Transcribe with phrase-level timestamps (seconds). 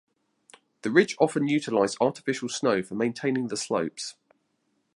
[0.81, 4.15] The Ridge often utilize artificial snow for maintaining the slopes.